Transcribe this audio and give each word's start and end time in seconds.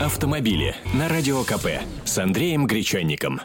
автомобили 0.00 0.74
на 0.94 1.08
Радио 1.08 1.42
КП 1.44 1.66
с 2.04 2.16
Андреем 2.16 2.66
Гречанником. 2.66 3.40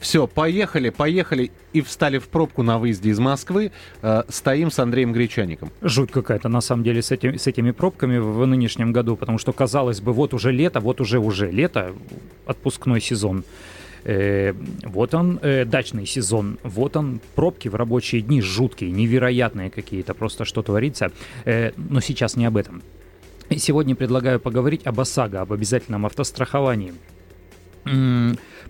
Все, 0.00 0.26
поехали, 0.26 0.90
поехали 0.90 1.50
и 1.72 1.80
встали 1.80 2.18
в 2.18 2.28
пробку 2.28 2.62
на 2.62 2.78
выезде 2.78 3.08
из 3.08 3.18
Москвы. 3.18 3.72
Э, 4.02 4.24
стоим 4.28 4.70
с 4.70 4.78
Андреем 4.78 5.14
Гречаником. 5.14 5.70
Жуть 5.80 6.10
какая-то, 6.10 6.50
на 6.50 6.60
самом 6.60 6.84
деле, 6.84 7.00
с, 7.00 7.10
этим, 7.10 7.38
с 7.38 7.46
этими 7.46 7.70
пробками 7.70 8.18
в 8.18 8.44
нынешнем 8.44 8.92
году, 8.92 9.16
потому 9.16 9.38
что, 9.38 9.52
казалось 9.52 10.02
бы, 10.02 10.12
вот 10.12 10.34
уже 10.34 10.52
лето, 10.52 10.80
вот 10.80 11.00
уже 11.00 11.18
уже 11.18 11.50
лето, 11.50 11.94
отпускной 12.44 13.00
сезон. 13.00 13.44
Э, 14.04 14.52
вот 14.84 15.14
он, 15.14 15.38
э, 15.40 15.64
дачный 15.64 16.04
сезон, 16.04 16.58
вот 16.64 16.96
он, 16.96 17.20
пробки 17.34 17.68
в 17.68 17.76
рабочие 17.76 18.20
дни 18.20 18.42
жуткие, 18.42 18.90
невероятные 18.90 19.70
какие-то, 19.70 20.12
просто 20.12 20.44
что 20.44 20.62
творится. 20.62 21.12
Э, 21.46 21.70
но 21.76 22.00
сейчас 22.00 22.36
не 22.36 22.44
об 22.44 22.58
этом. 22.58 22.82
Сегодня 23.56 23.94
предлагаю 23.94 24.40
поговорить 24.40 24.86
об 24.86 25.00
ОСАГО, 25.00 25.42
об 25.42 25.52
обязательном 25.52 26.06
автостраховании. 26.06 26.94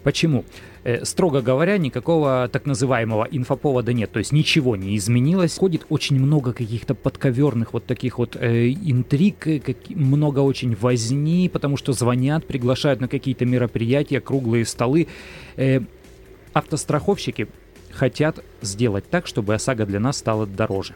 Почему? 0.03 0.45
Э, 0.85 1.05
строго 1.05 1.43
говоря, 1.43 1.79
никакого 1.79 2.49
так 2.51 2.67
называемого 2.67 3.29
инфоповода 3.31 3.93
нет, 3.93 4.11
то 4.11 4.19
есть 4.19 4.33
ничего 4.33 4.75
не 4.75 4.97
изменилось. 4.97 5.57
Ходит 5.59 5.87
очень 5.91 6.19
много 6.19 6.53
каких-то 6.53 6.95
подковерных 6.95 7.73
вот 7.73 7.87
таких 7.87 8.19
вот 8.19 8.35
э, 8.35 8.71
интриг, 8.71 9.47
э, 9.47 9.61
как, 9.61 9.77
много 9.91 10.41
очень 10.41 10.75
возни, 10.75 11.49
потому 11.49 11.77
что 11.77 11.93
звонят, 11.93 12.47
приглашают 12.47 13.01
на 13.01 13.07
какие-то 13.07 13.45
мероприятия, 13.45 14.21
круглые 14.21 14.65
столы. 14.65 15.07
Э, 15.57 15.81
автостраховщики 16.53 17.47
хотят 17.93 18.43
сделать 18.61 19.09
так, 19.09 19.29
чтобы 19.29 19.55
ОСАГО 19.55 19.87
для 19.87 20.01
нас 20.01 20.17
стала 20.17 20.47
дороже. 20.47 20.95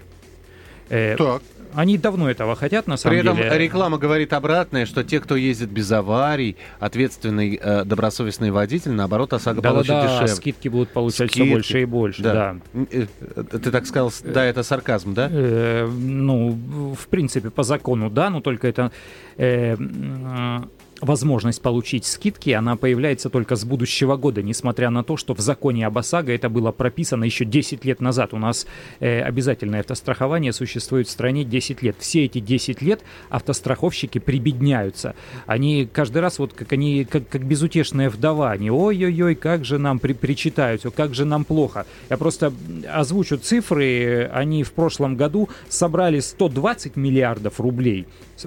Э, 0.89 1.17
так. 1.17 1.43
Они 1.75 1.99
давно 1.99 2.31
этого 2.31 2.57
хотят, 2.57 2.87
на 2.87 2.97
самом 2.97 3.15
При 3.15 3.21
этом 3.21 3.37
деле. 3.37 3.59
реклама 3.59 3.99
говорит 3.99 4.33
обратное, 4.33 4.87
что 4.87 5.05
те, 5.05 5.21
кто 5.21 5.37
ездит 5.37 5.69
без 5.71 5.91
аварий, 5.93 6.57
ответственный, 6.79 7.59
э, 7.63 7.85
добросовестный 7.85 8.51
водитель, 8.51 8.93
наоборот, 8.93 9.33
ОСАГО 9.33 9.61
да, 9.63 9.71
получит 9.71 9.91
да, 9.91 10.03
дешевле. 10.07 10.29
скидки 10.29 10.69
будут 10.69 10.91
получать 10.91 11.31
Скидки. 11.31 11.43
все 11.43 11.53
больше 11.53 11.83
и 11.83 11.85
больше, 11.85 12.23
да. 12.23 12.57
да. 12.73 12.87
Э, 12.93 13.07
Ты 13.51 13.71
так 13.71 13.87
сказал, 13.87 14.13
да, 14.25 14.45
это 14.45 14.63
сарказм, 14.63 15.15
да? 15.15 15.29
Э, 15.31 15.87
ну, 15.87 16.59
в 16.99 17.09
принципе, 17.09 17.51
по 17.51 17.63
закону, 17.63 18.11
да, 18.11 18.31
но 18.31 18.41
только 18.41 18.69
это 18.69 18.93
э, 19.37 19.77
возможность 21.01 21.63
получить 21.63 22.07
скидки, 22.07 22.51
она 22.51 22.77
появляется 22.77 23.29
только 23.29 23.57
с 23.57 23.65
будущего 23.65 24.17
года, 24.17 24.43
несмотря 24.43 24.91
на 24.91 25.05
то, 25.05 25.17
что 25.17 25.35
в 25.35 25.41
законе 25.41 25.87
об 25.87 25.99
ОСАГО 25.99 26.33
это 26.33 26.49
было 26.49 26.73
прописано 26.73 27.25
еще 27.25 27.45
10 27.45 27.85
лет 27.85 28.01
назад. 28.01 28.33
У 28.33 28.39
нас 28.39 28.67
э, 29.01 29.21
обязательное 29.21 29.81
автострахование 29.81 30.53
существует 30.53 31.09
в 31.09 31.11
стране 31.11 31.45
10 31.45 31.83
лет. 31.83 31.97
Все 31.99 32.25
эти 32.25 32.41
10 32.41 32.83
лет 32.83 33.03
автостраховщики 33.29 34.19
прибедняются. 34.19 35.15
Они 35.47 35.89
каждый 35.91 36.19
раз, 36.23 36.39
вот 36.39 36.53
как 36.53 36.73
они, 36.73 37.05
как, 37.05 37.29
как 37.29 37.45
безутешная 37.45 38.11
вдова, 38.11 38.51
они 38.51 38.71
ой-ой-ой, 38.71 39.35
как 39.35 39.65
же 39.65 39.79
нам 39.79 39.99
при, 39.99 40.13
причитаются, 40.13 40.91
как 40.91 41.15
же 41.15 41.25
нам 41.25 41.45
плохо. 41.45 41.87
Я 42.11 42.17
просто 42.17 42.53
озвучу 42.93 43.37
цифры. 43.37 44.31
Они 44.33 44.63
в 44.63 44.73
прошлом 44.73 45.17
году 45.17 45.49
собрали 45.69 46.21
120 46.21 46.97
миллиардов 46.97 47.61
рублей 47.61 48.07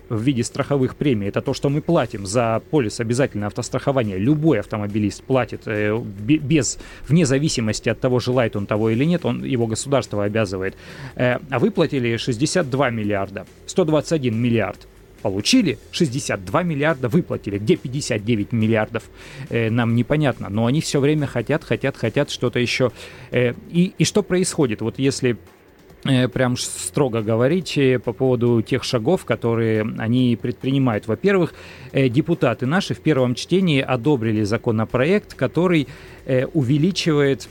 в 0.10 0.22
виде 0.22 0.44
страховых 0.44 0.96
премий. 0.96 1.28
Это 1.28 1.42
то, 1.42 1.54
что 1.54 1.70
мы 1.70 1.82
платим 1.82 2.26
за 2.26 2.39
полис 2.72 3.00
обязательное 3.00 3.48
автострахование. 3.48 4.18
Любой 4.18 4.60
автомобилист 4.60 5.24
платит 5.24 5.62
э, 5.66 5.98
без, 5.98 6.80
вне 7.08 7.26
зависимости 7.26 7.90
от 7.90 8.00
того, 8.00 8.20
желает 8.20 8.56
он 8.56 8.66
того 8.66 8.90
или 8.90 9.04
нет, 9.04 9.26
он, 9.26 9.44
его 9.44 9.68
государство 9.68 10.24
обязывает. 10.24 10.76
Э, 11.16 11.38
а 11.50 11.60
выплатили 11.60 12.18
62 12.18 12.90
миллиарда, 12.90 13.46
121 13.66 14.38
миллиард 14.38 14.88
получили, 15.22 15.78
62 15.92 16.64
миллиарда 16.64 17.10
выплатили. 17.10 17.58
Где 17.58 17.76
59 17.76 18.52
миллиардов, 18.52 19.04
э, 19.50 19.70
нам 19.70 19.96
непонятно. 19.96 20.50
Но 20.50 20.66
они 20.66 20.82
все 20.82 21.00
время 21.00 21.28
хотят, 21.28 21.64
хотят, 21.64 21.98
хотят 21.98 22.30
что-то 22.30 22.60
еще. 22.60 22.92
Э, 23.32 23.54
и, 23.70 23.94
и 23.98 24.06
что 24.06 24.24
происходит? 24.24 24.82
Вот 24.82 25.00
если 25.00 25.38
прям 26.04 26.58
строго 26.58 27.22
говорить 27.22 27.78
э, 27.78 28.00
по 28.00 28.14
поводу 28.14 28.62
тех 28.62 28.84
шагов, 28.84 29.26
которые 29.26 29.82
они 29.98 30.38
предпринимают. 30.42 31.08
Во-первых, 31.08 31.54
э, 31.92 32.10
депутаты 32.10 32.66
наши 32.66 32.94
в 32.94 33.00
первом 33.00 33.36
чтении 33.36 33.82
одобрили 33.82 34.44
законопроект, 34.44 35.34
который 35.34 35.88
э, 36.26 36.46
увеличивает 36.46 37.50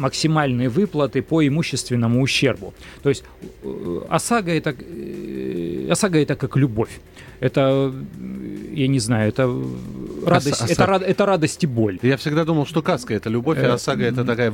максимальные 0.00 0.68
выплаты 0.68 1.22
по 1.22 1.46
имущественному 1.46 2.22
ущербу. 2.22 2.72
То 3.02 3.10
есть 3.10 3.24
э, 3.62 4.00
ОСАГО 4.08 4.50
это, 4.50 4.74
э, 4.78 5.86
ОСАГО 5.90 6.18
это 6.18 6.36
как 6.36 6.56
любовь. 6.56 7.00
Это, 7.40 7.92
я 8.72 8.86
не 8.88 8.98
знаю, 8.98 9.28
это 9.30 9.50
радость, 10.26 10.62
Оса- 10.62 10.72
это, 10.72 10.84
ра- 10.84 11.04
это 11.04 11.26
радость 11.26 11.64
и 11.64 11.66
боль. 11.66 11.98
Я 12.02 12.16
всегда 12.16 12.44
думал, 12.44 12.66
что 12.66 12.82
каска 12.82 13.14
это 13.14 13.30
любовь, 13.30 13.58
Э, 13.58 13.66
а 13.70 13.74
ОСАГО 13.74 14.04
это 14.04 14.24
такая 14.24 14.52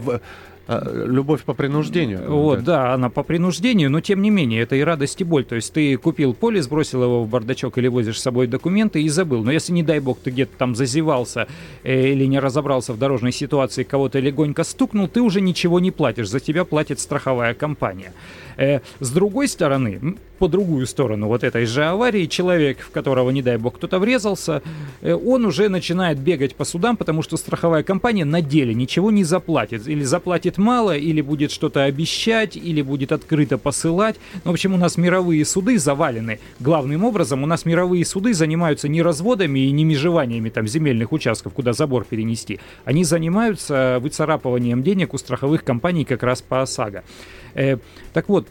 любовь 0.68 1.42
по 1.42 1.54
принуждению. 1.54 2.28
Вот, 2.28 2.64
да, 2.64 2.92
она 2.94 3.08
по 3.08 3.22
принуждению, 3.22 3.88
но 3.90 4.00
тем 4.00 4.20
не 4.20 4.30
менее, 4.30 4.62
это 4.62 4.74
и 4.74 4.80
радость, 4.80 5.20
и 5.20 5.24
боль. 5.24 5.44
То 5.44 5.54
есть 5.54 5.72
ты 5.72 5.96
купил 5.96 6.34
поле, 6.34 6.60
сбросил 6.60 7.02
его 7.04 7.22
в 7.24 7.28
бардачок 7.28 7.78
или 7.78 7.86
возишь 7.88 8.18
с 8.18 8.22
собой 8.22 8.46
документы 8.48 9.00
и 9.02 9.08
забыл. 9.08 9.44
Но 9.44 9.52
если, 9.52 9.72
не 9.72 9.82
дай 9.84 10.00
бог, 10.00 10.18
ты 10.18 10.30
где-то 10.30 10.52
там 10.58 10.74
зазевался 10.74 11.46
э, 11.84 12.08
или 12.12 12.26
не 12.26 12.40
разобрался 12.40 12.92
в 12.92 12.98
дорожной 12.98 13.32
ситуации, 13.32 13.84
кого-то 13.84 14.18
легонько 14.18 14.64
стукнул, 14.64 15.06
ты 15.06 15.20
уже 15.22 15.40
ничего 15.40 15.78
не 15.78 15.92
платишь. 15.92 16.28
За 16.28 16.40
тебя 16.40 16.64
платит 16.64 16.98
страховая 16.98 17.54
компания. 17.54 18.12
Э, 18.56 18.80
с 19.00 19.10
другой 19.10 19.48
стороны, 19.48 20.16
по 20.38 20.48
другую 20.48 20.86
сторону 20.86 21.28
вот 21.28 21.44
этой 21.44 21.66
же 21.66 21.84
аварии, 21.84 22.26
человек, 22.26 22.80
в 22.80 22.90
которого, 22.90 23.30
не 23.30 23.42
дай 23.42 23.56
бог, 23.56 23.76
кто-то 23.76 23.98
врезался, 23.98 24.62
э, 25.00 25.14
он 25.14 25.46
уже 25.46 25.68
начинает 25.68 26.18
бегать 26.18 26.54
по 26.54 26.64
судам, 26.64 26.96
потому 26.96 27.22
что 27.22 27.36
страховая 27.36 27.82
компания 27.82 28.24
на 28.24 28.42
деле 28.42 28.74
ничего 28.74 29.10
не 29.10 29.24
заплатит. 29.24 29.86
Или 29.88 30.04
заплатит 30.04 30.58
мало, 30.58 30.96
или 30.96 31.20
будет 31.20 31.50
что-то 31.50 31.84
обещать, 31.84 32.56
или 32.56 32.82
будет 32.82 33.12
открыто 33.12 33.58
посылать. 33.58 34.16
Ну, 34.44 34.50
в 34.50 34.54
общем, 34.54 34.74
у 34.74 34.76
нас 34.76 34.96
мировые 34.96 35.44
суды 35.44 35.78
завалены. 35.78 36.38
Главным 36.60 37.04
образом, 37.04 37.42
у 37.42 37.46
нас 37.46 37.64
мировые 37.64 38.04
суды 38.04 38.34
занимаются 38.34 38.88
не 38.88 39.02
разводами 39.02 39.60
и 39.60 39.70
не 39.70 39.84
межеваниями 39.84 40.50
там 40.50 40.66
земельных 40.66 41.12
участков, 41.12 41.52
куда 41.54 41.72
забор 41.72 42.04
перенести. 42.04 42.60
Они 42.84 43.04
занимаются 43.04 43.98
выцарапыванием 44.00 44.82
денег 44.82 45.14
у 45.14 45.18
страховых 45.18 45.64
компаний 45.64 46.04
как 46.04 46.22
раз 46.22 46.42
по 46.42 46.62
ОСАГО. 46.62 47.04
Э, 47.54 47.78
так 48.12 48.28
вот, 48.28 48.45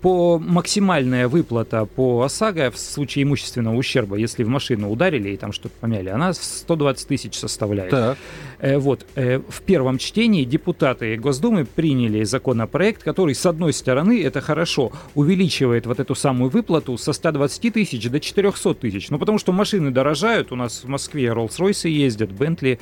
по 0.00 0.38
максимальная 0.38 1.28
выплата 1.28 1.86
по 1.86 2.22
ОСАГО 2.22 2.70
в 2.70 2.78
случае 2.78 3.24
имущественного 3.24 3.74
ущерба, 3.74 4.16
если 4.16 4.44
в 4.44 4.48
машину 4.48 4.90
ударили 4.90 5.30
и 5.30 5.36
там 5.36 5.52
что-то 5.52 5.74
помяли, 5.80 6.08
она 6.08 6.32
120 6.32 7.08
тысяч 7.08 7.34
составляет. 7.34 7.90
Так. 7.90 8.18
Э, 8.58 8.78
вот, 8.78 9.06
э, 9.16 9.40
в 9.48 9.62
первом 9.62 9.98
чтении 9.98 10.44
депутаты 10.44 11.16
Госдумы 11.16 11.64
приняли 11.64 12.22
законопроект, 12.24 13.02
который, 13.02 13.34
с 13.34 13.44
одной 13.46 13.72
стороны, 13.72 14.22
это 14.22 14.40
хорошо, 14.40 14.92
увеличивает 15.14 15.86
вот 15.86 16.00
эту 16.00 16.14
самую 16.14 16.50
выплату 16.50 16.96
со 16.96 17.12
120 17.12 17.72
тысяч 17.72 18.08
до 18.08 18.20
400 18.20 18.74
тысяч. 18.74 19.10
Ну, 19.10 19.18
потому 19.18 19.38
что 19.38 19.52
машины 19.52 19.90
дорожают, 19.90 20.52
у 20.52 20.56
нас 20.56 20.84
в 20.84 20.88
Москве 20.88 21.26
Роллс-Ройсы 21.26 21.88
ездят, 21.88 22.30
Бентли, 22.30 22.78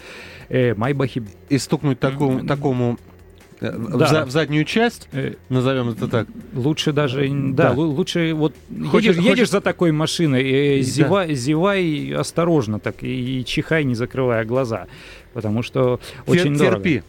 э, 0.49 0.75
Майбахи. 0.75 1.25
И 1.49 1.59
стукнуть 1.59 2.01
такому, 2.01 2.47
такому 2.47 2.99
в, 3.61 3.97
Да. 3.99 4.07
за- 4.07 4.25
в 4.25 4.31
заднюю 4.31 4.65
часть, 4.65 5.09
Э, 5.13 5.35
назовем 5.49 5.91
это 5.91 6.09
так. 6.09 6.27
Лучше 6.55 6.93
даже, 6.93 7.29
да, 7.29 7.71
Да. 7.71 7.75
лу- 7.75 7.87
лучше 7.95 8.33
вот 8.35 8.55
Хочешь- 8.91 9.11
едешь, 9.11 9.17
едешь 9.17 9.31
хочешь- 9.31 9.51
за 9.51 9.61
такой 9.61 9.93
машиной, 9.93 10.43
э, 10.43 10.77
Да. 10.79 10.83
зевай, 10.83 11.35
зевай 11.35 12.15
осторожно 12.19 12.79
так 12.81 13.03
и, 13.03 13.41
и 13.41 13.45
чихай, 13.45 13.85
не 13.85 13.95
закрывая 13.95 14.45
глаза, 14.45 14.87
потому 15.33 15.63
что 15.63 16.01
очень 16.27 16.55
Тер- 16.55 16.59
дорого. 16.59 16.83
терпи. 16.85 17.03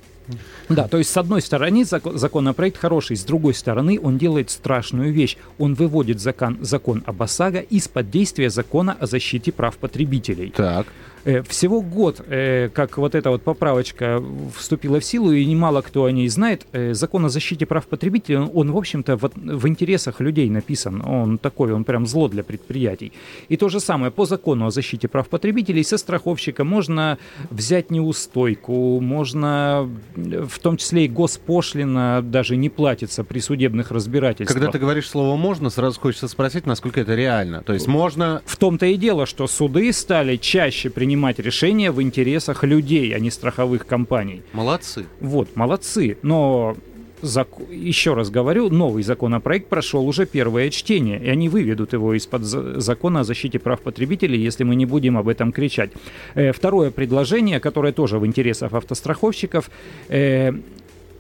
Да, 0.69 0.88
то 0.88 0.97
есть 0.97 1.12
с 1.12 1.18
одной 1.18 1.41
стороны 1.41 1.81
зако- 1.81 2.18
законопроект 2.18 2.78
хороший, 2.78 3.16
с 3.16 3.24
другой 3.24 3.53
стороны 3.53 4.00
он 4.02 4.18
делает 4.18 4.50
страшную 4.50 5.13
вещь. 5.13 5.38
Он 5.58 5.74
выводит 5.74 6.19
закон, 6.19 6.58
закон 6.62 7.03
об 7.06 7.22
ОСАГО 7.22 7.60
из-под 7.60 8.10
действия 8.10 8.50
закона 8.50 8.98
о 9.00 9.06
защите 9.06 9.51
прав 9.51 9.77
потребителей. 9.77 10.51
Так. 10.56 10.88
Э, 11.25 11.42
Всего 11.42 11.81
год, 11.81 12.22
э, 12.27 12.69
как 12.69 12.98
вот 12.98 13.16
эта 13.16 13.31
вот 13.31 13.42
поправочка 13.42 14.24
вступила 14.56 15.00
в 15.00 15.04
силу, 15.04 15.31
и 15.31 15.44
немало 15.45 15.81
кто 15.81 16.06
о 16.06 16.12
ней 16.12 16.30
знает, 16.30 16.68
э, 16.71 16.94
закон 16.94 17.25
о 17.25 17.30
защите 17.30 17.66
прав 17.66 17.88
потребителей, 17.88 18.38
он, 18.38 18.71
в 18.71 18.78
общем-то, 18.78 19.18
в, 19.18 19.31
в 19.36 19.68
интересах 19.68 20.21
людей 20.21 20.50
написан. 20.50 21.01
Он 21.06 21.38
такой, 21.39 21.74
он 21.74 21.83
прям 21.83 22.06
зло 22.06 22.28
для 22.28 22.44
предприятий. 22.44 23.12
И 23.50 23.57
то 23.57 23.69
же 23.69 23.80
самое, 23.80 24.12
по 24.12 24.25
закону 24.25 24.68
о 24.68 24.71
защите 24.71 25.07
прав 25.07 25.28
потребителей 25.28 25.83
со 25.83 25.98
страховщика 25.98 26.63
можно 26.63 27.18
взять 27.50 27.89
неустойку, 27.92 29.00
можно, 29.01 29.89
в 30.15 30.59
том 30.59 30.77
числе 30.77 31.06
и 31.06 31.07
госпошлина 31.07 32.21
даже 32.23 32.56
не 32.56 32.69
платится 32.69 33.23
при 33.23 33.39
судебных 33.39 33.91
разбирательствах. 33.91 34.57
Когда 34.57 34.71
ты 34.71 34.79
говоришь 34.79 35.09
слово 35.09 35.35
«можно», 35.35 35.69
сразу 35.69 36.00
хочется 36.00 36.27
спросить, 36.27 36.65
насколько 36.65 37.01
это 37.01 37.15
реально. 37.15 37.62
То 37.63 37.73
есть 37.73 37.88
можно... 37.88 38.41
В 38.45 38.57
том-то 38.57 38.85
и 38.85 38.95
дело, 38.95 39.25
что 39.25 39.47
суды 39.47 39.91
стали 39.94 40.38
чаще 40.38 40.89
принимать 40.89 41.39
решения 41.39 41.91
в 41.91 42.01
интересах 42.01 42.63
людей, 42.63 43.13
а 43.15 43.19
не 43.19 43.31
страховых 43.31 43.85
компаний. 43.85 44.44
Молодцы. 44.53 45.06
Вот, 45.19 45.56
молодцы. 45.56 46.18
Но 46.21 46.75
зак... 47.21 47.50
еще 47.69 48.13
раз 48.13 48.29
говорю, 48.29 48.69
новый 48.69 49.03
законопроект 49.03 49.67
прошел 49.67 50.07
уже 50.07 50.25
первое 50.25 50.69
чтение, 50.69 51.19
и 51.23 51.29
они 51.29 51.50
выведут 51.50 51.94
его 51.94 52.13
из-под 52.13 52.44
закона 52.44 53.21
о 53.21 53.23
защите 53.23 53.59
прав 53.59 53.81
потребителей, 53.81 54.39
если 54.39 54.63
мы 54.63 54.75
не 54.75 54.85
будем 54.85 55.17
об 55.17 55.27
этом 55.27 55.51
кричать. 55.51 55.91
Э, 56.35 56.51
второе 56.51 56.91
предложение, 56.91 57.59
которое 57.59 57.94
тоже 57.94 58.19
в 58.19 58.25
интересах 58.25 58.73
автостраховщиков, 58.73 59.69
э, 60.09 60.51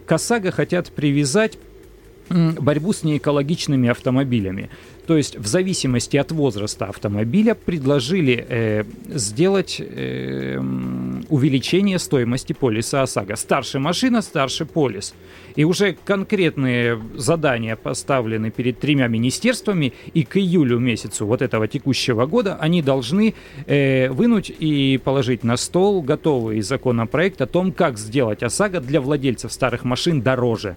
к 0.05 0.17
хотят 0.51 0.91
привязать 0.91 1.57
борьбу 2.29 2.93
с 2.93 3.03
неэкологичными 3.03 3.89
автомобилями. 3.89 4.69
То 5.07 5.17
есть 5.17 5.37
в 5.37 5.45
зависимости 5.45 6.17
от 6.17 6.31
возраста 6.31 6.85
автомобиля 6.85 7.53
предложили 7.53 8.45
э, 8.47 8.83
сделать 9.07 9.79
э, 9.79 10.59
увеличение 11.29 11.99
стоимости 11.99 12.53
полиса 12.53 13.03
ОСАГО. 13.03 13.35
Старше 13.35 13.79
машина, 13.79 14.23
старше 14.23 14.65
полис. 14.65 15.13
И 15.55 15.63
уже 15.63 15.95
конкретные 16.05 16.99
задания 17.15 17.75
поставлены 17.75 18.49
перед 18.49 18.79
тремя 18.79 19.07
министерствами, 19.07 19.93
и 20.13 20.23
к 20.23 20.37
июлю 20.37 20.79
месяцу 20.79 21.27
вот 21.27 21.43
этого 21.43 21.67
текущего 21.67 22.25
года 22.25 22.55
они 22.59 22.81
должны 22.81 23.35
э, 23.67 24.09
вынуть 24.09 24.51
и 24.57 24.99
положить 25.03 25.43
на 25.43 25.57
стол 25.57 26.01
готовый 26.01 26.61
законопроект 26.61 27.41
о 27.41 27.45
том, 27.45 27.71
как 27.71 27.99
сделать 27.99 28.41
ОСАГО 28.41 28.81
для 28.81 29.01
владельцев 29.01 29.53
старых 29.53 29.83
машин 29.83 30.21
дороже. 30.23 30.75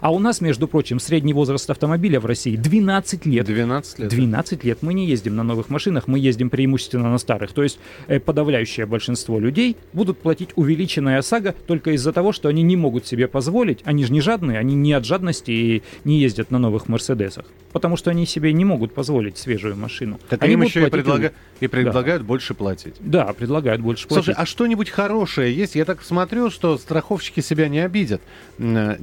А 0.00 0.12
у 0.12 0.18
нас, 0.18 0.40
между 0.40 0.68
прочим, 0.68 1.00
средний 1.00 1.32
возраст 1.32 1.68
автомобиля 1.70 2.20
в 2.20 2.26
России 2.26 2.56
12 2.56 3.26
лет. 3.26 3.46
12 3.46 3.98
лет. 3.98 4.08
12 4.08 4.64
лет. 4.64 4.78
Мы 4.82 4.94
не 4.94 5.06
ездим 5.06 5.36
на 5.36 5.42
новых 5.42 5.70
машинах, 5.70 6.06
мы 6.06 6.18
ездим 6.18 6.50
преимущественно 6.50 7.10
на 7.10 7.18
старых. 7.18 7.52
То 7.52 7.62
есть 7.62 7.78
э, 8.06 8.20
подавляющее 8.20 8.86
большинство 8.86 9.38
людей 9.38 9.76
будут 9.92 10.18
платить 10.18 10.50
увеличенная 10.56 11.18
ОСАГО 11.18 11.54
только 11.66 11.92
из-за 11.92 12.12
того, 12.12 12.32
что 12.32 12.48
они 12.48 12.62
не 12.62 12.76
могут 12.76 13.06
себе 13.06 13.28
позволить. 13.28 13.80
Они 13.84 14.04
же 14.04 14.12
не 14.12 14.20
жадные, 14.20 14.58
они 14.58 14.74
не 14.74 14.92
от 14.92 15.04
жадности 15.04 15.50
и 15.50 15.82
не 16.04 16.20
ездят 16.20 16.50
на 16.50 16.58
новых 16.58 16.88
Мерседесах. 16.88 17.46
Потому 17.72 17.96
что 17.96 18.10
они 18.10 18.26
себе 18.26 18.52
не 18.52 18.64
могут 18.64 18.94
позволить 18.94 19.38
свежую 19.38 19.76
машину. 19.76 20.18
Так 20.28 20.42
они 20.42 20.54
им 20.54 20.62
еще 20.62 20.86
и, 20.86 20.90
предлага... 20.90 21.32
и 21.60 21.66
предлагают 21.66 22.22
да. 22.22 22.28
больше 22.28 22.54
платить. 22.54 22.94
Да, 23.00 23.32
предлагают 23.32 23.80
больше 23.80 24.08
платить. 24.08 24.24
Слушай, 24.26 24.36
а 24.36 24.46
что-нибудь 24.46 24.90
хорошее 24.90 25.54
есть? 25.54 25.74
Я 25.74 25.84
так 25.84 26.02
смотрю, 26.02 26.50
что 26.50 26.78
страховщики 26.78 27.40
себя 27.40 27.68
не 27.68 27.80
обидят. 27.80 28.20
Э, 28.58 28.96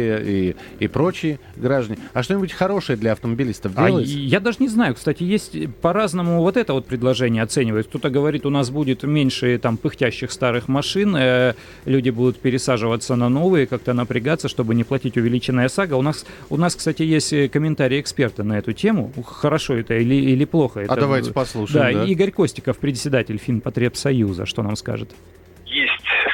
страховщики 0.00 0.56
и, 0.80 0.84
и 0.84 0.88
прочие 0.88 1.38
граждане. 1.56 1.98
А 2.12 2.22
что-нибудь 2.22 2.52
хорошее 2.52 2.98
для 2.98 3.12
автомобилистов 3.12 3.72
а 3.76 3.86
делается? 3.86 4.16
Я 4.16 4.40
даже 4.40 4.58
не 4.60 4.68
знаю. 4.68 4.94
Кстати, 4.94 5.22
есть 5.22 5.56
по-разному 5.80 6.40
вот 6.40 6.56
это 6.56 6.72
вот 6.72 6.86
предложение 6.86 7.42
оценивают. 7.42 7.86
Кто-то 7.88 8.10
говорит, 8.10 8.46
у 8.46 8.50
нас 8.50 8.70
будет 8.70 9.02
меньше 9.02 9.58
там 9.58 9.76
пыхтящих 9.76 10.30
старых 10.30 10.68
машин, 10.68 11.16
э, 11.16 11.54
люди 11.84 12.10
будут 12.10 12.38
пересаживаться 12.38 13.16
на 13.16 13.28
новые, 13.28 13.66
как-то 13.66 13.92
напрягаться, 13.92 14.48
чтобы 14.48 14.74
не 14.74 14.84
платить 14.84 15.16
увеличенная 15.16 15.68
САГО. 15.68 15.94
У 15.94 16.02
нас, 16.02 16.24
у 16.48 16.56
нас, 16.56 16.74
кстати, 16.74 17.02
есть 17.02 17.32
э, 17.32 17.48
комментарии 17.48 18.00
эксперта 18.00 18.42
на 18.44 18.58
эту 18.58 18.72
тему. 18.72 19.12
Хорошо 19.24 19.74
это 19.74 19.94
или, 19.94 20.14
или 20.14 20.44
плохо 20.44 20.80
это. 20.80 20.92
А 20.92 20.96
давайте 20.96 21.32
послушаем. 21.32 21.94
Да, 21.94 22.00
да, 22.00 22.10
Игорь 22.10 22.30
Костиков, 22.30 22.78
председатель 22.78 23.38
Финпотребсоюза, 23.38 24.46
что 24.46 24.62
нам 24.62 24.76
скажет? 24.76 25.10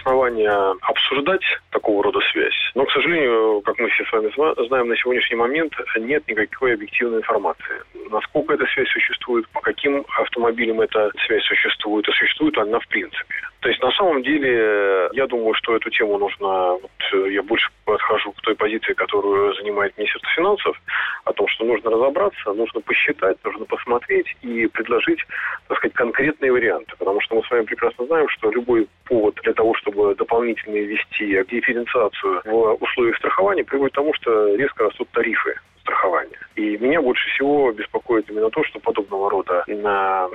Основания 0.06 0.76
обсуждать 0.82 1.42
такого 1.70 2.04
рода 2.04 2.20
связь. 2.32 2.54
Но, 2.74 2.84
к 2.84 2.92
сожалению, 2.92 3.60
как 3.62 3.78
мы 3.78 3.88
все 3.90 4.04
с 4.04 4.12
вами 4.12 4.30
знаем, 4.66 4.88
на 4.88 4.96
сегодняшний 4.96 5.36
момент 5.36 5.72
нет 5.98 6.22
никакой 6.28 6.74
объективной 6.74 7.18
информации. 7.18 7.82
Насколько 8.10 8.54
эта 8.54 8.66
связь 8.66 8.88
существует, 8.88 9.48
по 9.48 9.60
каким 9.60 10.04
автомобилям 10.18 10.80
эта 10.80 11.10
связь 11.26 11.44
существует, 11.44 12.08
и 12.08 12.12
существует 12.12 12.56
она 12.58 12.78
в 12.78 12.86
принципе. 12.88 13.34
То 13.66 13.70
есть 13.70 13.82
на 13.82 13.90
самом 13.90 14.22
деле 14.22 15.10
я 15.12 15.26
думаю, 15.26 15.52
что 15.54 15.74
эту 15.74 15.90
тему 15.90 16.18
нужно, 16.18 16.78
вот, 16.80 17.32
я 17.32 17.42
больше 17.42 17.68
подхожу 17.84 18.30
к 18.30 18.40
той 18.42 18.54
позиции, 18.54 18.92
которую 18.92 19.56
занимает 19.56 19.98
Министерство 19.98 20.30
финансов, 20.36 20.80
о 21.24 21.32
том, 21.32 21.48
что 21.48 21.64
нужно 21.64 21.90
разобраться, 21.90 22.52
нужно 22.52 22.80
посчитать, 22.80 23.36
нужно 23.42 23.64
посмотреть 23.64 24.28
и 24.42 24.68
предложить, 24.68 25.18
так 25.66 25.78
сказать, 25.78 25.94
конкретные 25.94 26.52
варианты. 26.52 26.92
Потому 26.96 27.20
что 27.22 27.34
мы 27.34 27.42
с 27.42 27.50
вами 27.50 27.64
прекрасно 27.64 28.06
знаем, 28.06 28.28
что 28.28 28.52
любой 28.52 28.86
повод 29.04 29.34
для 29.42 29.52
того, 29.52 29.74
чтобы 29.74 30.14
дополнительно 30.14 30.76
ввести 30.76 31.26
дифференциацию 31.50 32.42
в 32.44 32.74
условиях 32.80 33.16
страхования, 33.16 33.64
приводит 33.64 33.94
к 33.94 33.96
тому, 33.96 34.14
что 34.14 34.54
резко 34.54 34.84
растут 34.84 35.08
тарифы 35.10 35.56
страхования. 35.80 36.38
И 36.56 36.78
меня 36.78 37.00
больше 37.00 37.28
всего 37.30 37.72
беспокоит 37.72 38.30
именно 38.30 38.50
то, 38.50 38.62
что 38.64 38.78
подобного 38.78 39.30
рода 39.30 39.64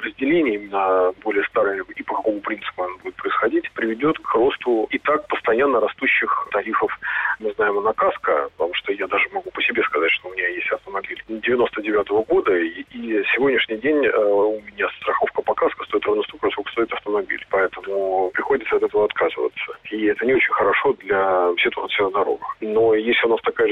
разделение, 0.02 0.56
именно 0.56 1.14
более 1.24 1.44
старое 1.46 1.84
и 1.96 2.04
по 2.04 2.16
какому 2.16 2.40
принципу 2.42 2.84
оно 2.84 2.98
будет 3.04 3.16
происходить, 3.16 3.72
приведет 3.74 4.18
к 4.20 4.34
росту 4.34 4.88
и 4.92 4.98
так 5.00 5.28
постоянно 5.28 5.80
растущих 5.80 6.48
тарифов. 6.52 6.92
Мы 7.40 7.52
знаем 7.54 7.84
на 7.84 7.94
КАСКО, 7.94 8.50
потому 8.58 8.74
что 8.76 8.94
я 8.94 9.08
даже 9.08 9.28
могу 9.34 9.50
по 9.52 9.62
себе 9.62 9.84
сказать, 9.84 10.12
что 10.12 10.30
у 10.30 10.34
меня 10.34 10.48
есть 10.50 10.72
автомобиль 10.72 11.22
99 11.28 12.08
-го 12.08 12.26
года, 12.26 12.56
и, 12.56 12.82
и 12.92 13.24
сегодняшний 13.34 13.78
день 13.78 14.06
э, 14.06 14.18
у 14.18 14.62
меня 14.62 14.88
страховка 15.02 15.42
по 15.42 15.54
КАСКО 15.54 15.86
стоит 15.86 16.06
ровно 16.06 16.24
столько, 16.24 16.50
сколько 16.52 16.72
стоит 16.72 16.94
автомобиль. 16.94 17.46
Поэтому 17.50 18.32
приходится 18.34 18.76
от 18.76 18.84
этого 18.84 19.06
отказываться. 19.06 19.72
И 19.92 20.06
это 20.06 20.26
не 20.26 20.34
очень 20.34 20.54
хорошо 20.54 20.94
для 20.94 21.54
ситуации 21.58 22.04
на 22.04 22.12
дорогах. 22.12 22.58
Но 22.62 22.94
если 22.94 23.26
у 23.28 23.30
нас 23.30 23.42
такая 23.42 23.68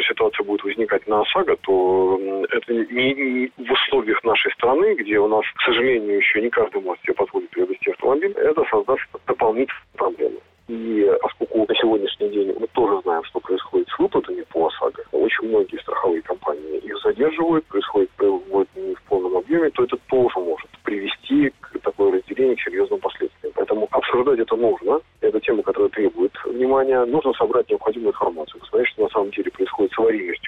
будет 0.59 0.63
возникать 0.63 1.07
на 1.07 1.21
ОСАГО, 1.21 1.57
то 1.61 2.19
это 2.51 2.73
не, 2.73 3.13
не 3.13 3.51
в 3.57 3.71
условиях 3.71 4.23
нашей 4.23 4.51
страны, 4.53 4.95
где 4.95 5.19
у 5.19 5.27
нас, 5.27 5.45
к 5.55 5.61
сожалению, 5.61 6.17
еще 6.17 6.41
не 6.41 6.49
каждый 6.49 6.81
может 6.81 7.03
себе 7.03 7.13
позволить 7.13 7.49
приобрести 7.49 7.91
автомобиль, 7.91 8.31
это 8.31 8.63
создаст 8.69 9.01
дополнительные 9.27 9.95
проблемы. 9.95 10.39
И 10.67 11.11
поскольку 11.21 11.65
на 11.67 11.75
сегодняшний 11.75 12.29
день 12.29 12.55
мы 12.59 12.67
тоже 12.67 13.01
знаем, 13.01 13.23
что 13.23 13.39
происходит 13.39 13.87
с 13.89 13.97
выплатами 13.97 14.43
по 14.51 14.67
ОСАГО, 14.67 15.03
очень 15.11 15.47
многие 15.47 15.77
страховые 15.77 16.21
компании 16.21 16.77
их 16.77 16.95
задерживают, 17.01 17.65
происходит 17.65 18.09
вывод 18.19 18.67
не 18.75 18.93
в 18.93 19.01
полном 19.03 19.37
объеме, 19.37 19.71
то 19.71 19.83
это 19.83 19.97
тоже 20.09 20.39
может 20.39 20.69
привести 20.83 21.51
к 21.59 21.79
такой 21.79 22.11
разделению, 22.11 22.55
к 22.57 22.61
серьезным 22.61 22.99
последствиям. 22.99 23.51
Поэтому 23.55 23.87
обсуждать 23.91 24.39
это 24.39 24.55
нужно. 24.55 25.01
Это 25.21 25.39
тема, 25.39 25.63
которая 25.63 25.89
требует 25.89 26.31
внимания. 26.45 27.03
Нужно 27.05 27.33
собрать 27.33 27.69
необходимую 27.69 28.11
информацию, 28.11 28.59
посмотреть, 28.59 28.89
что 28.89 29.03
на 29.03 29.09
самом 29.09 29.31
деле 29.31 29.51
происходит 29.51 29.91
с 29.93 29.99
аварийностью 29.99 30.38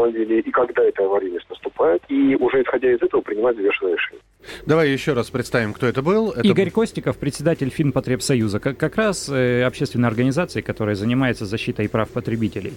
на 0.00 0.08
автомобиле 0.08 0.40
и 0.40 0.50
когда 0.50 0.82
эта 0.82 1.04
аварийность 1.04 1.48
наступает. 1.48 2.02
И 2.08 2.34
уже 2.36 2.62
исходя 2.62 2.92
из 2.92 3.02
этого 3.02 3.20
принимать 3.20 3.56
взвешенное 3.56 3.94
решение. 3.94 4.22
Давай 4.66 4.90
еще 4.90 5.12
раз 5.12 5.30
представим, 5.30 5.72
кто 5.72 5.86
это 5.86 6.02
был. 6.02 6.30
Это... 6.30 6.46
Игорь 6.46 6.70
Костиков, 6.70 7.16
председатель 7.16 7.70
Финпотребсоюза, 7.70 8.60
как, 8.60 8.76
как 8.76 8.96
раз 8.96 9.28
э, 9.28 9.62
общественной 9.64 10.08
организации, 10.08 10.60
которая 10.60 10.94
занимается 10.94 11.46
защитой 11.46 11.88
прав 11.88 12.08
потребителей. 12.10 12.74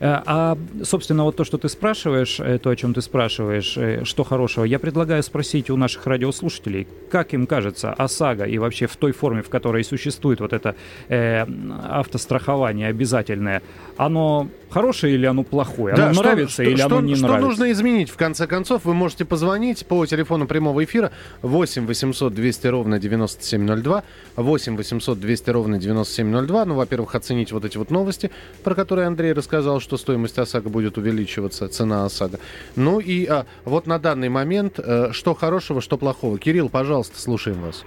Э, 0.00 0.22
а, 0.24 0.58
собственно, 0.82 1.24
вот 1.24 1.36
то, 1.36 1.44
что 1.44 1.58
ты 1.58 1.68
спрашиваешь, 1.68 2.40
э, 2.40 2.58
то, 2.58 2.70
о 2.70 2.76
чем 2.76 2.94
ты 2.94 3.02
спрашиваешь, 3.02 3.76
э, 3.76 4.04
что 4.04 4.24
хорошего, 4.24 4.64
я 4.64 4.78
предлагаю 4.78 5.22
спросить 5.22 5.68
у 5.70 5.76
наших 5.76 6.06
радиослушателей, 6.06 6.88
как 7.10 7.34
им 7.34 7.46
кажется, 7.46 7.92
ОСАГО 7.92 8.44
и 8.44 8.58
вообще 8.58 8.86
в 8.86 8.96
той 8.96 9.12
форме, 9.12 9.42
в 9.42 9.50
которой 9.50 9.84
существует 9.84 10.40
вот 10.40 10.54
это 10.54 10.74
э, 11.08 11.44
автострахование 11.84 12.88
обязательное, 12.88 13.62
оно 13.98 14.48
хорошее 14.70 15.14
или 15.14 15.26
оно 15.26 15.42
плохое? 15.42 15.94
Да, 15.94 16.06
оно 16.06 16.14
что, 16.14 16.22
нравится 16.22 16.54
что, 16.54 16.62
или 16.62 16.76
что, 16.76 16.86
оно 16.86 17.00
не 17.00 17.14
что 17.14 17.26
нравится? 17.26 17.48
нужно 17.48 17.72
изменить, 17.72 18.08
в 18.08 18.16
конце 18.16 18.46
концов? 18.46 18.84
Вы 18.84 18.94
можете 18.94 19.26
позвонить 19.26 19.84
по 19.84 20.06
телефону 20.06 20.46
прямого 20.46 20.82
эфира 20.82 21.09
8 21.42 21.86
800 21.86 22.34
200 22.34 22.66
ровно 22.68 22.98
9702, 22.98 24.02
8 24.36 24.76
800 24.76 25.20
200 25.20 25.50
ровно 25.50 25.78
9702. 25.78 26.64
Ну, 26.64 26.74
во-первых, 26.74 27.14
оценить 27.14 27.52
вот 27.52 27.64
эти 27.64 27.78
вот 27.78 27.90
новости, 27.90 28.30
про 28.64 28.74
которые 28.74 29.06
Андрей 29.06 29.32
рассказал, 29.32 29.80
что 29.80 29.96
стоимость 29.96 30.38
ОСАГО 30.38 30.68
будет 30.68 30.98
увеличиваться, 30.98 31.68
цена 31.68 32.04
ОСАГО. 32.04 32.38
Ну 32.76 33.00
и 33.00 33.26
а, 33.26 33.46
вот 33.64 33.86
на 33.86 33.98
данный 33.98 34.28
момент, 34.28 34.78
а, 34.78 35.10
что 35.12 35.34
хорошего, 35.34 35.80
что 35.80 35.96
плохого. 35.96 36.38
Кирилл, 36.38 36.68
пожалуйста, 36.68 37.20
слушаем 37.20 37.60
вас. 37.62 37.84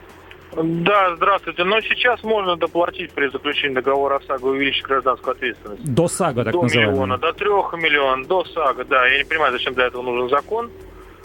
Да, 0.55 1.15
здравствуйте. 1.15 1.63
Но 1.63 1.81
сейчас 1.81 2.23
можно 2.23 2.55
доплатить 2.55 3.11
при 3.11 3.27
заключении 3.27 3.75
договора 3.75 4.17
ОСАГО 4.17 4.45
увеличить 4.45 4.83
гражданскую 4.83 5.35
ответственность. 5.35 5.83
До 5.83 6.07
САГО, 6.07 6.43
так 6.43 6.53
до 6.53 6.63
называемого. 6.63 6.93
миллиона, 6.93 7.17
до 7.17 7.33
трех 7.33 7.73
миллионов, 7.73 8.27
до 8.27 8.45
САГО, 8.45 8.85
да. 8.85 9.07
Я 9.07 9.17
не 9.17 9.23
понимаю, 9.23 9.51
зачем 9.51 9.73
для 9.73 9.85
этого 9.85 10.01
нужен 10.03 10.29
закон. 10.29 10.69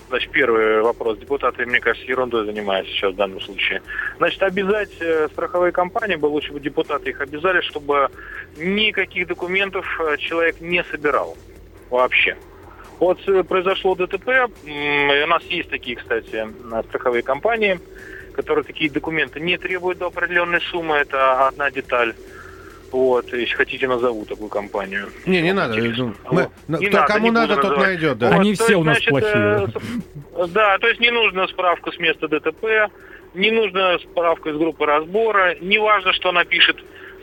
Значит, 0.08 0.30
первый 0.30 0.80
вопрос. 0.80 1.18
Депутаты, 1.18 1.66
мне 1.66 1.80
кажется, 1.80 2.08
ерундой 2.08 2.46
занимаются 2.46 2.92
сейчас 2.92 3.12
в 3.12 3.16
данном 3.16 3.40
случае. 3.40 3.82
Значит, 4.16 4.42
обязать 4.42 4.90
э, 5.00 5.28
страховые 5.32 5.70
компании, 5.70 6.16
бы 6.16 6.26
лучше 6.26 6.52
бы 6.52 6.60
депутаты 6.60 7.10
их 7.10 7.20
обязали, 7.20 7.60
чтобы 7.60 8.08
никаких 8.56 9.26
документов 9.26 9.86
э, 10.00 10.16
человек 10.16 10.60
не 10.60 10.82
собирал 10.84 11.36
вообще. 11.90 12.36
Вот 12.98 13.20
э, 13.28 13.42
произошло 13.42 13.94
ДТП, 13.94 14.28
у 14.64 15.26
нас 15.26 15.42
есть 15.44 15.68
такие, 15.68 15.96
кстати, 15.96 16.46
страховые 16.88 17.22
компании, 17.22 17.78
которые 18.32 18.64
такие 18.64 18.90
документы 18.90 19.40
не 19.40 19.58
требуют 19.58 19.98
до 19.98 20.06
определенной 20.06 20.62
суммы, 20.62 20.96
это 20.96 21.48
одна 21.48 21.70
деталь. 21.70 22.14
Вот, 22.90 23.32
если 23.32 23.54
хотите, 23.54 23.86
назову 23.86 24.24
такую 24.24 24.48
компанию. 24.48 25.08
Не, 25.26 25.42
не 25.42 25.52
Вот, 25.52 25.56
надо. 25.56 25.76
ну, 25.76 26.06
мы- 26.30 26.42
Вот. 26.44 26.50
на- 26.68 26.76
Не 26.78 26.86
кто- 26.86 26.96
надо, 27.00 27.12
кому 27.12 27.24
не 27.26 27.30
надо, 27.32 27.54
тот 27.56 27.64
называть. 27.64 27.86
найдет, 27.86 28.18
да. 28.18 28.28
Они 28.30 28.54
то 28.54 28.64
все 28.64 28.72
есть, 28.72 28.80
у 28.80 28.84
нас 28.84 28.96
значит, 28.96 29.10
плохие. 29.10 29.68
э, 30.36 30.46
Да, 30.48 30.78
то 30.78 30.88
есть 30.88 31.00
не 31.00 31.10
нужно 31.10 31.46
справку 31.48 31.92
с 31.92 31.98
места 31.98 32.28
ДТП, 32.28 32.90
не 33.34 33.50
нужно 33.50 33.98
справка 33.98 34.50
из 34.50 34.56
группы 34.56 34.86
разбора, 34.86 35.54
не 35.60 35.78
важно, 35.78 36.12
что 36.14 36.32
напишет 36.32 36.76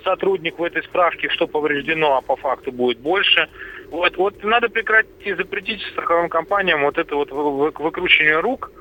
сотрудник 0.03 0.59
в 0.59 0.63
этой 0.63 0.83
справке, 0.83 1.29
что 1.29 1.47
повреждено, 1.47 2.17
а 2.17 2.21
по 2.21 2.35
факту 2.35 2.71
будет 2.71 2.99
больше. 2.99 3.49
Вот, 3.89 4.17
вот 4.17 4.43
надо 4.43 4.69
прекратить, 4.69 5.35
запретить 5.37 5.81
страховым 5.93 6.29
компаниям 6.29 6.83
вот 6.83 6.97
это 6.99 7.15
вот 7.15 7.31
выкручивание 7.31 8.39
рук 8.39 8.71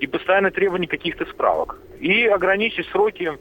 и 0.00 0.06
постоянное 0.08 0.50
требование 0.50 0.88
каких-то 0.88 1.24
справок. 1.26 1.78
И 2.00 2.26
ограничить 2.26 2.88
сроки 2.88 3.32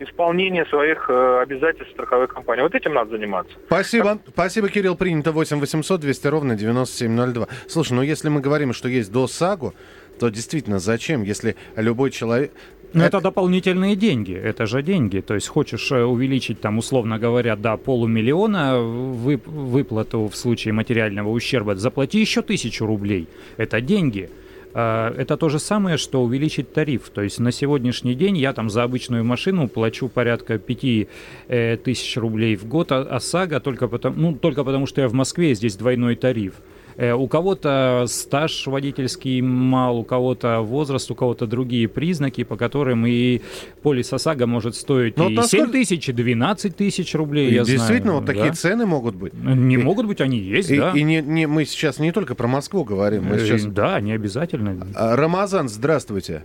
исполнения 0.00 0.64
своих 0.66 1.08
э, 1.08 1.40
обязательств 1.42 1.92
страховой 1.92 2.28
компании. 2.28 2.62
Вот 2.62 2.74
этим 2.74 2.94
надо 2.94 3.10
заниматься. 3.10 3.52
Спасибо. 3.66 4.04
Как... 4.04 4.18
Спасибо, 4.28 4.68
Кирилл. 4.68 4.96
Принято 4.96 5.32
8 5.32 5.58
800 5.60 6.00
200 6.00 6.26
ровно 6.28 6.56
9702. 6.56 7.46
Слушай, 7.66 7.92
ну 7.94 8.02
если 8.02 8.28
мы 8.28 8.40
говорим, 8.40 8.72
что 8.72 8.88
есть 8.88 9.12
до 9.12 9.26
САГУ, 9.26 9.74
то 10.18 10.28
действительно 10.30 10.78
зачем, 10.78 11.22
если 11.22 11.56
любой 11.76 12.10
человек... 12.10 12.52
Но 12.94 13.04
это... 13.04 13.18
это 13.18 13.24
дополнительные 13.24 13.96
деньги, 13.96 14.34
это 14.34 14.64
же 14.64 14.82
деньги. 14.82 15.20
То 15.20 15.34
есть 15.34 15.48
хочешь 15.48 15.92
э, 15.92 16.02
увеличить 16.02 16.60
там, 16.60 16.78
условно 16.78 17.18
говоря, 17.18 17.54
до 17.56 17.76
полумиллиона 17.76 18.78
вып 18.80 19.46
выплату 19.46 20.28
в 20.28 20.36
случае 20.36 20.72
материального 20.72 21.28
ущерба, 21.28 21.74
заплати 21.76 22.18
еще 22.20 22.40
тысячу 22.42 22.86
рублей. 22.86 23.28
Это 23.58 23.80
деньги. 23.80 24.30
А, 24.74 25.14
это 25.16 25.36
то 25.36 25.48
же 25.48 25.58
самое, 25.58 25.96
что 25.96 26.22
увеличить 26.22 26.72
тариф. 26.72 27.10
То 27.10 27.22
есть 27.22 27.38
на 27.38 27.52
сегодняшний 27.52 28.14
день 28.14 28.36
я 28.36 28.52
там 28.52 28.70
за 28.70 28.82
обычную 28.82 29.24
машину 29.24 29.68
плачу 29.68 30.08
порядка 30.08 30.58
5 30.58 31.08
э, 31.48 31.76
тысяч 31.82 32.16
рублей 32.16 32.56
в 32.56 32.66
год, 32.66 32.92
а 32.92 33.02
ОСАГО 33.02 33.60
только 33.60 33.88
потому, 33.88 34.16
ну, 34.16 34.34
только 34.34 34.64
потому, 34.64 34.86
что 34.86 35.00
я 35.00 35.08
в 35.08 35.14
Москве, 35.14 35.54
здесь 35.54 35.76
двойной 35.76 36.16
тариф. 36.16 36.54
Э, 36.98 37.12
у 37.12 37.28
кого-то 37.28 38.06
стаж 38.08 38.66
водительский 38.66 39.40
мал, 39.40 39.98
у 39.98 40.04
кого-то 40.04 40.62
возраст, 40.62 41.08
у 41.12 41.14
кого-то 41.14 41.46
другие 41.46 41.86
признаки, 41.86 42.42
по 42.42 42.56
которым 42.56 43.06
и 43.06 43.40
полис 43.82 44.12
ОСАГО 44.12 44.48
может 44.48 44.74
стоить 44.74 45.16
Но 45.16 45.24
ну, 45.24 45.30
и 45.30 45.34
насколько... 45.36 45.66
7 45.66 45.72
тысяч, 45.72 46.08
и 46.08 46.12
12 46.12 46.76
тысяч 46.76 47.14
рублей, 47.14 47.50
и 47.50 47.54
я 47.54 47.62
Действительно, 47.62 48.00
знаю, 48.00 48.18
вот 48.18 48.24
да? 48.24 48.32
такие 48.32 48.52
цены 48.52 48.84
могут 48.84 49.14
быть? 49.14 49.32
Не 49.32 49.76
и, 49.76 49.78
могут 49.78 50.06
быть, 50.06 50.20
они 50.20 50.38
есть, 50.38 50.70
и, 50.70 50.78
да. 50.78 50.90
И 50.92 51.04
не, 51.04 51.22
не, 51.22 51.46
мы 51.46 51.66
сейчас 51.66 52.00
не 52.00 52.10
только 52.10 52.34
про 52.34 52.48
Москву 52.48 52.82
говорим. 52.82 53.26
Мы 53.26 53.36
э, 53.36 53.38
сейчас... 53.38 53.64
Да, 53.66 54.00
не 54.00 54.12
обязательно. 54.12 54.84
А, 54.96 55.14
Рамазан, 55.14 55.68
здравствуйте. 55.68 56.44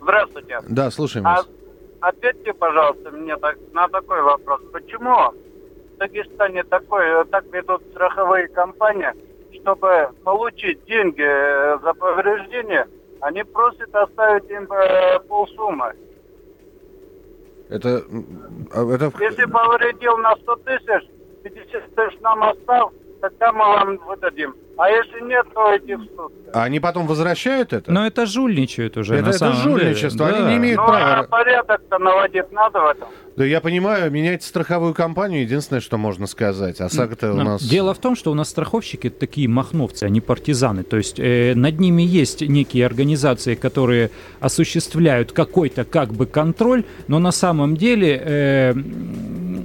Здравствуйте. 0.00 0.60
Да, 0.66 0.90
слушаем 0.90 1.26
а, 1.26 1.36
вас. 1.36 1.48
Ответьте, 2.00 2.54
пожалуйста, 2.54 3.10
мне 3.10 3.36
так, 3.36 3.58
на 3.74 3.86
такой 3.88 4.22
вопрос. 4.22 4.62
Почему 4.72 5.14
в 5.94 5.98
Дагестане 5.98 6.64
такой, 6.64 7.04
так 7.30 7.44
ведут 7.52 7.82
страховые 7.92 8.48
компании, 8.48 9.12
чтобы 9.60 10.10
получить 10.24 10.84
деньги 10.86 11.22
э, 11.22 11.78
за 11.82 11.94
повреждение, 11.94 12.86
они 13.20 13.42
просят 13.44 13.94
оставить 13.94 14.50
им 14.50 14.70
э, 14.70 15.18
полсуммы. 15.20 15.94
Это, 17.70 18.02
а, 18.72 18.92
это... 18.92 19.12
Если 19.20 19.44
повредил 19.46 20.16
на 20.18 20.36
100 20.36 20.56
тысяч, 20.56 21.08
50 21.42 21.94
тысяч 21.94 22.20
нам 22.20 22.42
оставь, 22.42 22.92
тогда 23.20 23.52
мы 23.52 23.64
вам 23.64 23.96
выдадим. 24.06 24.54
А 24.76 24.90
если 24.90 25.20
нет, 25.20 25.46
то 25.54 25.76
иди 25.76 25.94
в 25.94 26.04
суд. 26.16 26.32
А 26.52 26.64
они 26.64 26.80
потом 26.80 27.06
возвращают 27.06 27.72
это? 27.72 27.90
Но 27.90 28.06
это 28.06 28.26
жульничают 28.26 28.96
уже, 28.96 29.14
это, 29.14 29.26
на 29.26 29.30
это 29.30 29.52
жульничество, 29.52 30.26
деле. 30.26 30.36
они 30.36 30.44
да. 30.44 30.50
не 30.50 30.56
имеют 30.58 30.80
ну, 30.80 30.86
права. 30.86 31.18
А 31.20 31.22
порядок-то 31.24 31.98
наводить 31.98 32.52
надо 32.52 32.80
в 32.80 32.86
этом. 32.86 33.08
Да 33.36 33.44
я 33.44 33.60
понимаю, 33.60 34.12
менять 34.12 34.44
страховую 34.44 34.94
компанию 34.94 35.42
единственное, 35.42 35.80
что 35.80 35.98
можно 35.98 36.26
сказать. 36.28 36.80
А 36.80 36.88
САГ-то 36.88 37.32
у 37.32 37.36
нас... 37.36 37.62
Дело 37.62 37.92
в 37.92 37.98
том, 37.98 38.14
что 38.14 38.30
у 38.30 38.34
нас 38.34 38.48
страховщики 38.48 39.10
такие 39.10 39.48
махновцы, 39.48 40.04
они 40.04 40.20
партизаны. 40.20 40.84
То 40.84 40.98
есть 40.98 41.18
э, 41.18 41.54
над 41.56 41.80
ними 41.80 42.02
есть 42.02 42.42
некие 42.42 42.86
организации, 42.86 43.56
которые 43.56 44.10
осуществляют 44.38 45.32
какой-то 45.32 45.84
как 45.84 46.12
бы 46.12 46.26
контроль, 46.26 46.84
но 47.08 47.18
на 47.18 47.32
самом 47.32 47.76
деле 47.76 48.22
э, 48.24 48.74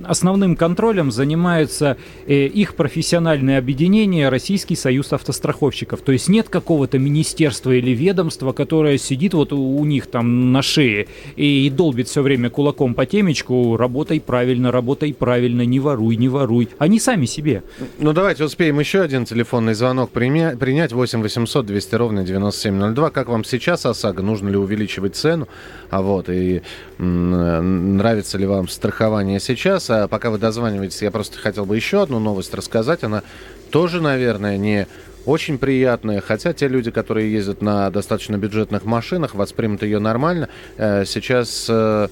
основным 0.06 0.56
контролем 0.56 1.12
занимается 1.12 1.98
э, 2.26 2.46
их 2.48 2.74
профессиональное 2.74 3.60
объединение 3.60 4.30
Российский 4.30 4.76
союз 4.76 5.14
автостраховщиков. 5.14 6.02
То 6.02 6.12
есть 6.12 6.28
нет 6.28 6.50
какого-то 6.50 6.98
министерства 6.98 7.72
или 7.72 7.92
ведомства, 7.92 8.52
которое 8.52 8.98
сидит 8.98 9.36
вот 9.36 9.54
у, 9.54 9.78
у 9.78 9.86
них 9.86 10.08
там 10.08 10.52
на 10.52 10.64
шее 10.64 11.08
и, 11.36 11.68
и 11.68 11.70
долбит 11.70 12.08
все 12.08 12.24
время 12.24 12.50
кулаком 12.50 12.96
по 12.96 13.06
темечку, 13.06 13.59
работай 13.78 14.20
правильно, 14.20 14.72
работай 14.72 15.14
правильно, 15.14 15.64
не 15.66 15.80
воруй, 15.80 16.16
не 16.16 16.28
воруй. 16.30 16.70
Они 16.78 17.00
сами 17.00 17.26
себе. 17.26 17.64
Ну 18.00 18.14
давайте 18.14 18.44
успеем 18.44 18.80
еще 18.80 19.02
один 19.02 19.26
телефонный 19.26 19.74
звонок 19.74 20.12
приня- 20.12 20.58
принять. 20.58 20.92
8 20.94 21.22
800 21.22 21.66
200 21.66 21.96
ровно 21.96 22.24
9702. 22.24 23.10
Как 23.10 23.30
вам 23.30 23.44
сейчас 23.44 23.86
ОСАГО? 23.86 24.22
Нужно 24.22 24.50
ли 24.50 24.58
увеличивать 24.58 25.16
цену? 25.16 25.48
А 25.90 26.02
вот, 26.02 26.30
и 26.30 26.62
нравится 26.98 28.38
ли 28.38 28.46
вам 28.46 28.68
страхование 28.68 29.40
сейчас? 29.40 29.90
А 29.90 30.08
пока 30.08 30.30
вы 30.30 30.38
дозваниваетесь, 30.38 31.02
я 31.02 31.12
просто 31.12 31.38
хотел 31.40 31.66
бы 31.66 31.76
еще 31.76 32.02
одну 32.02 32.20
новость 32.20 32.54
рассказать. 32.54 33.04
Она 33.04 33.24
тоже, 33.72 34.02
наверное, 34.02 34.58
не 34.58 34.88
очень 35.26 35.58
приятная, 35.58 36.22
хотя 36.22 36.54
те 36.54 36.68
люди, 36.68 36.92
которые 36.92 37.32
ездят 37.32 37.62
на 37.62 37.90
достаточно 37.92 38.38
бюджетных 38.38 38.86
машинах, 38.86 39.36
воспримут 39.36 39.84
ее 39.84 40.00
нормально. 40.00 40.50
Э, 40.78 41.04
сейчас, 41.06 41.68
э, 41.70 42.08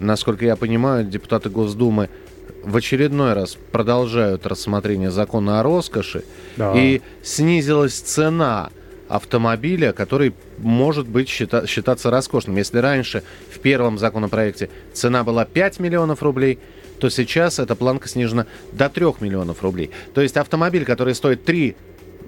насколько 0.00 0.44
я 0.44 0.56
понимаю, 0.56 1.04
депутаты 1.04 1.50
Госдумы 1.50 2.08
в 2.62 2.76
очередной 2.76 3.34
раз 3.34 3.56
продолжают 3.72 4.46
рассмотрение 4.46 5.10
закона 5.10 5.60
о 5.60 5.62
роскоши, 5.62 6.24
да. 6.56 6.72
и 6.74 7.02
снизилась 7.22 7.94
цена 7.94 8.70
автомобиля, 9.08 9.92
который 9.92 10.34
может 10.58 11.06
быть 11.06 11.28
счита- 11.28 11.66
считаться 11.66 12.10
роскошным. 12.10 12.56
Если 12.56 12.78
раньше 12.78 13.22
в 13.50 13.58
первом 13.58 13.98
законопроекте 13.98 14.70
цена 14.92 15.24
была 15.24 15.44
5 15.44 15.78
миллионов 15.78 16.22
рублей, 16.22 16.58
то 16.98 17.10
сейчас 17.10 17.58
эта 17.58 17.74
планка 17.74 18.08
снижена 18.08 18.46
до 18.72 18.88
3 18.88 19.06
миллионов 19.20 19.62
рублей. 19.62 19.90
То 20.14 20.20
есть 20.20 20.36
автомобиль, 20.36 20.84
который 20.84 21.14
стоит 21.14 21.44
3 21.44 21.76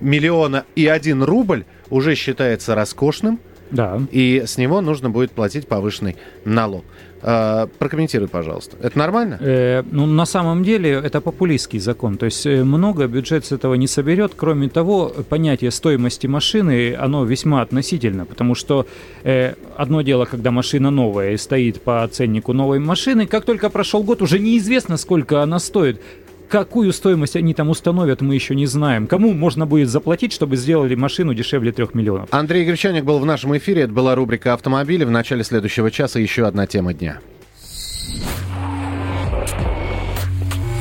миллиона 0.01 0.65
и 0.75 0.87
1 0.87 1.23
рубль, 1.23 1.65
уже 1.89 2.15
считается 2.15 2.75
роскошным, 2.75 3.41
да. 3.71 4.01
и 4.11 4.45
с 4.47 4.59
него 4.59 4.81
нужно 4.81 5.11
будет 5.11 5.31
платить 5.33 5.67
повышенный 5.67 6.17
налог. 6.45 6.85
А, 7.23 7.69
прокомментируй, 7.79 8.29
пожалуйста. 8.29 8.77
Это 8.81 8.97
нормально? 8.99 9.39
Э, 9.41 9.83
ну, 9.91 10.07
на 10.07 10.27
самом 10.27 10.63
деле, 10.63 10.91
это 10.91 11.21
популистский 11.21 11.79
закон. 11.79 12.19
То 12.19 12.27
есть 12.27 12.47
э, 12.47 12.63
много 12.63 13.07
бюджет 13.07 13.45
с 13.47 13.53
этого 13.53 13.75
не 13.75 13.89
соберет. 13.89 14.33
Кроме 14.37 14.69
того, 14.69 15.13
понятие 15.29 15.71
стоимости 15.71 16.29
машины, 16.29 16.95
оно 16.95 17.25
весьма 17.25 17.63
относительно. 17.63 18.27
Потому 18.27 18.55
что 18.55 18.87
э, 19.25 19.55
одно 19.77 20.03
дело, 20.03 20.27
когда 20.27 20.51
машина 20.51 20.91
новая 20.91 21.33
и 21.33 21.37
стоит 21.37 21.83
по 21.83 22.07
ценнику 22.07 22.53
новой 22.53 22.79
машины, 22.79 23.27
как 23.27 23.45
только 23.45 23.71
прошел 23.71 24.05
год, 24.05 24.23
уже 24.23 24.39
неизвестно, 24.39 24.97
сколько 24.97 25.43
она 25.43 25.59
стоит. 25.59 26.01
Какую 26.49 26.93
стоимость 26.93 27.35
они 27.37 27.55
там 27.55 27.71
установят, 27.71 28.21
мы 28.21 28.35
еще 28.35 28.55
не 28.55 28.67
знаем. 28.67 29.07
Кому 29.07 29.33
можно 29.33 29.67
будет 29.67 29.89
заплатить, 29.89 30.33
чтобы 30.33 30.57
сделали 30.57 30.95
машину 30.95 31.35
дешевле 31.35 31.73
трех 31.73 31.95
миллионов? 31.95 32.29
Андрей 32.31 32.65
Гречаник 32.65 33.05
был 33.05 33.19
в 33.19 33.27
нашем 33.27 33.57
эфире. 33.57 33.83
Это 33.83 33.93
была 33.93 34.15
рубрика 34.15 34.53
«Автомобили». 34.53 35.05
В 35.05 35.11
начале 35.11 35.43
следующего 35.43 35.91
часа 35.91 36.21
еще 36.21 36.47
одна 36.47 36.67
тема 36.67 36.95
дня. 36.95 37.19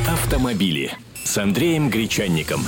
Автомобили 0.08 0.92
с 1.24 1.38
Андреем 1.38 1.90
Гречанником. 1.90 2.62